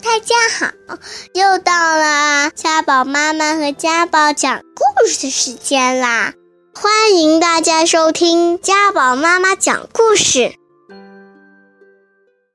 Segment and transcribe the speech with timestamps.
[0.00, 0.72] 大家好，
[1.34, 6.34] 又到了家宝妈妈和家宝讲故事的时间啦！
[6.72, 10.54] 欢迎大家收听家宝妈妈讲故事。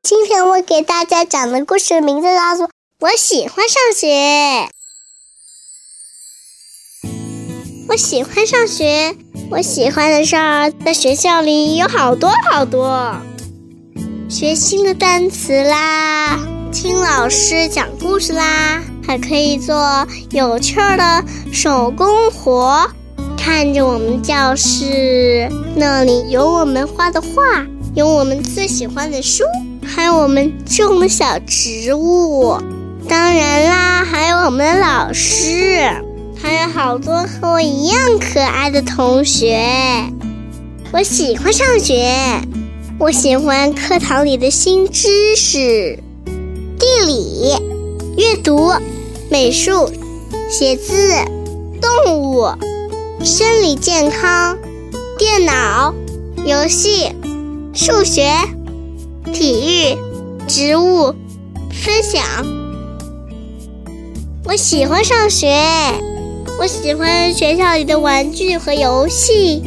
[0.02, 2.68] 今天我给大家讲的故事名字叫做
[3.02, 4.08] 《我喜欢上学》。
[7.90, 9.18] 我喜欢上学，
[9.52, 13.18] 我喜欢的事儿在学校里有好多好多，
[14.34, 16.40] 学新的单词啦。
[16.72, 22.90] 听老师讲故事啦，还可以做有趣的手工活，
[23.38, 29.44] 看着我们教室那里有我们画的画，有我们最喜欢的书，
[29.86, 32.58] 还有我们种的小植物。
[33.08, 35.80] 当然啦，还有我们的老师，
[36.42, 39.64] 还有好多和我一样可爱的同学。
[40.92, 42.12] 我喜欢上学，
[43.00, 45.98] 我喜欢课堂里的新知识。
[46.26, 47.52] 地理、
[48.18, 48.72] 阅读、
[49.30, 49.90] 美术、
[50.50, 51.12] 写字、
[51.82, 52.46] 动物、
[53.24, 54.58] 生理健康、
[55.18, 55.94] 电脑、
[56.46, 57.12] 游戏、
[57.74, 58.32] 数学、
[59.34, 59.98] 体育、
[60.48, 61.16] 植物、
[61.72, 62.22] 分享。
[64.46, 65.52] 我喜欢上学，
[66.60, 69.64] 我喜欢学校里的玩具和游戏。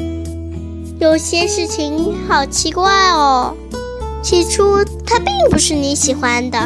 [0.98, 3.54] 有些事情好奇怪哦，
[4.22, 6.58] 起初它并不是你喜欢的。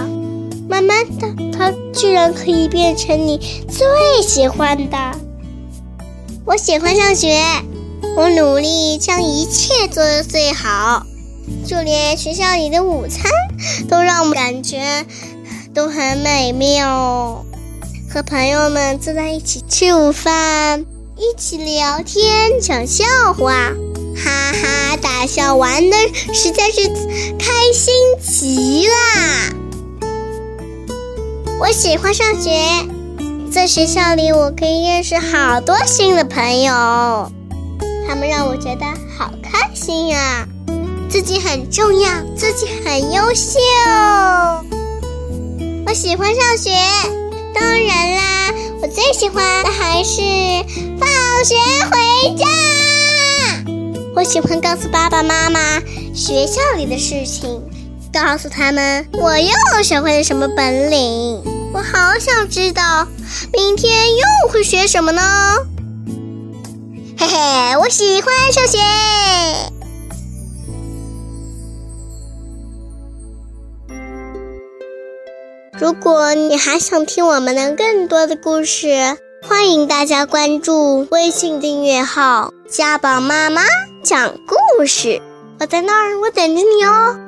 [0.68, 4.96] 慢慢的，它居然可以变成你最喜欢的。
[6.44, 7.42] 我喜欢上学，
[8.16, 11.04] 我努力将一切做得最好，
[11.66, 13.32] 就连学校里的午餐
[13.88, 15.04] 都让我感觉
[15.74, 17.44] 都很美妙。
[18.08, 20.84] 和朋友们坐在一起吃午饭，
[21.16, 23.04] 一起聊天讲笑
[23.36, 23.72] 话，
[24.16, 25.96] 哈哈大笑，玩的
[26.32, 26.88] 实在是
[27.38, 28.92] 开心极了。
[31.60, 32.50] 我喜欢上学，
[33.52, 36.72] 在学校里我可以认识好多新的朋友，
[38.08, 38.86] 他们让我觉得
[39.18, 40.46] 好开心呀！
[41.08, 43.58] 自己很重要，自己很优秀。
[45.86, 46.70] 我喜欢上学，
[47.52, 50.20] 当然啦，我最喜欢的还是
[50.98, 51.56] 放学
[51.90, 52.46] 回家。
[54.20, 55.80] 我喜欢告诉爸爸妈妈
[56.14, 57.58] 学校里的事情。
[58.12, 61.42] 告诉他们，我又学会了什么本领？
[61.72, 63.08] 我好想知道，
[63.50, 65.22] 明天又会学什么呢？
[67.16, 68.78] 嘿嘿，我喜欢上学。
[75.78, 79.16] 如果你还想听我们的更多的故事，
[79.48, 83.62] 欢迎大家关注微信订阅号“家宝妈妈
[84.02, 85.20] 讲故事”。
[85.60, 87.18] 我在那儿，我等着你哦。